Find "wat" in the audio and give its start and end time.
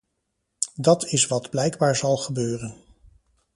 1.27-1.49